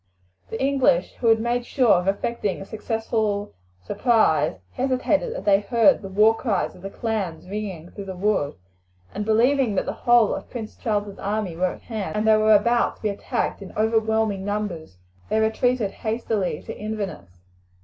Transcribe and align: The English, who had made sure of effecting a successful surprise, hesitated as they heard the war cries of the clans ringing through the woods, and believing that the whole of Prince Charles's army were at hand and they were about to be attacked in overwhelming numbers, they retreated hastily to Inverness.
The 0.49 0.59
English, 0.59 1.13
who 1.19 1.27
had 1.27 1.39
made 1.39 1.63
sure 1.63 1.93
of 1.99 2.07
effecting 2.07 2.59
a 2.59 2.65
successful 2.65 3.53
surprise, 3.85 4.57
hesitated 4.71 5.33
as 5.33 5.43
they 5.43 5.59
heard 5.59 6.01
the 6.01 6.07
war 6.09 6.35
cries 6.35 6.73
of 6.73 6.81
the 6.81 6.89
clans 6.89 7.47
ringing 7.47 7.91
through 7.91 8.05
the 8.05 8.15
woods, 8.15 8.57
and 9.13 9.23
believing 9.25 9.75
that 9.75 9.85
the 9.85 9.93
whole 9.93 10.33
of 10.33 10.49
Prince 10.49 10.75
Charles's 10.75 11.19
army 11.19 11.55
were 11.55 11.67
at 11.67 11.81
hand 11.83 12.15
and 12.17 12.27
they 12.27 12.35
were 12.35 12.55
about 12.55 12.95
to 12.95 13.01
be 13.03 13.09
attacked 13.09 13.61
in 13.61 13.73
overwhelming 13.77 14.43
numbers, 14.43 14.97
they 15.29 15.39
retreated 15.39 15.91
hastily 15.91 16.63
to 16.63 16.75
Inverness. 16.75 17.29